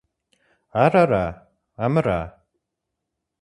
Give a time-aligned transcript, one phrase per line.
[0.83, 1.25] Ар ара,
[1.85, 2.19] амыра?